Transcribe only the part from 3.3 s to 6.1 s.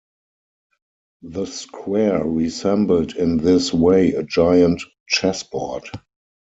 this way a giant chessboard.